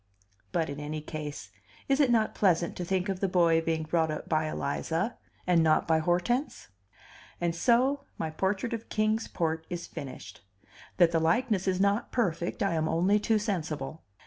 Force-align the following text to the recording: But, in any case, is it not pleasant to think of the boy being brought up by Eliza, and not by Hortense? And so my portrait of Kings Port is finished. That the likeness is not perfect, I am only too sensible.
But, 0.51 0.67
in 0.67 0.79
any 0.79 0.99
case, 0.99 1.51
is 1.87 1.99
it 1.99 2.09
not 2.09 2.33
pleasant 2.33 2.75
to 2.75 2.83
think 2.83 3.07
of 3.07 3.19
the 3.19 3.27
boy 3.27 3.61
being 3.61 3.83
brought 3.83 4.09
up 4.09 4.27
by 4.27 4.49
Eliza, 4.49 5.15
and 5.45 5.61
not 5.61 5.87
by 5.87 5.99
Hortense? 5.99 6.69
And 7.39 7.53
so 7.55 8.05
my 8.17 8.31
portrait 8.31 8.73
of 8.73 8.89
Kings 8.89 9.27
Port 9.27 9.63
is 9.69 9.85
finished. 9.85 10.41
That 10.97 11.11
the 11.11 11.19
likeness 11.19 11.67
is 11.67 11.79
not 11.79 12.11
perfect, 12.11 12.63
I 12.63 12.73
am 12.73 12.89
only 12.89 13.19
too 13.19 13.37
sensible. 13.37 14.01